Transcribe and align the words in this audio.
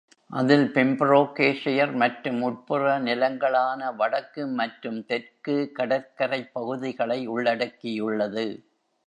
அதில் 0.31 0.63
பெம்பிரோகேஷெயர் 0.75 1.93
மற்றும் 1.93 2.39
உட்புற 2.41 2.97
நிலங்களான 2.99 3.91
வடக்கு 3.95 4.47
மற்றும் 4.55 4.99
தெற்கு 5.05 5.57
கடற்கரைப்பகுதிகளை 5.79 7.19
உள்ளடக்கியுள்ளது. 7.27 8.47